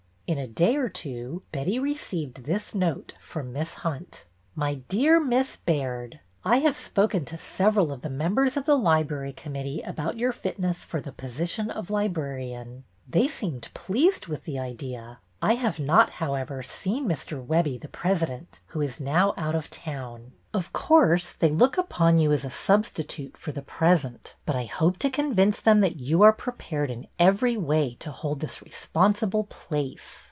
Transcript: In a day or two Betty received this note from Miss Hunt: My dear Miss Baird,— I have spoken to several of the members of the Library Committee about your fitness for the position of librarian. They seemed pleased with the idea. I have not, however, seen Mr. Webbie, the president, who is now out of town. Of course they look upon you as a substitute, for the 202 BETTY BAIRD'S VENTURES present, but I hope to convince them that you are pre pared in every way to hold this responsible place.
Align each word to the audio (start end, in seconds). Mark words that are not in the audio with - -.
In 0.27 0.37
a 0.37 0.47
day 0.47 0.77
or 0.77 0.87
two 0.87 1.43
Betty 1.51 1.77
received 1.77 2.45
this 2.45 2.73
note 2.73 3.15
from 3.19 3.51
Miss 3.51 3.73
Hunt: 3.83 4.23
My 4.55 4.75
dear 4.75 5.19
Miss 5.19 5.57
Baird,— 5.57 6.21
I 6.55 6.59
have 6.59 6.77
spoken 6.77 7.25
to 7.25 7.37
several 7.37 7.91
of 7.91 8.01
the 8.01 8.09
members 8.09 8.55
of 8.55 8.65
the 8.65 8.77
Library 8.77 9.33
Committee 9.33 9.81
about 9.81 10.17
your 10.17 10.31
fitness 10.31 10.85
for 10.85 11.01
the 11.01 11.11
position 11.11 11.69
of 11.69 11.89
librarian. 11.89 12.85
They 13.09 13.27
seemed 13.27 13.73
pleased 13.73 14.27
with 14.27 14.45
the 14.45 14.57
idea. 14.57 15.19
I 15.41 15.55
have 15.55 15.81
not, 15.81 16.09
however, 16.11 16.63
seen 16.63 17.09
Mr. 17.09 17.45
Webbie, 17.45 17.81
the 17.81 17.89
president, 17.89 18.61
who 18.67 18.79
is 18.79 19.01
now 19.01 19.33
out 19.35 19.53
of 19.55 19.69
town. 19.69 20.31
Of 20.53 20.71
course 20.71 21.33
they 21.33 21.49
look 21.49 21.77
upon 21.77 22.19
you 22.19 22.31
as 22.31 22.45
a 22.45 22.49
substitute, 22.49 23.35
for 23.35 23.51
the 23.51 23.61
202 23.61 23.65
BETTY 23.65 23.79
BAIRD'S 23.79 24.01
VENTURES 24.01 24.21
present, 24.21 24.35
but 24.45 24.55
I 24.55 24.63
hope 24.63 24.97
to 24.99 25.09
convince 25.09 25.59
them 25.59 25.81
that 25.81 25.99
you 25.99 26.21
are 26.23 26.31
pre 26.33 26.53
pared 26.57 26.89
in 26.89 27.07
every 27.19 27.57
way 27.57 27.95
to 27.99 28.11
hold 28.11 28.39
this 28.39 28.61
responsible 28.61 29.43
place. 29.43 30.19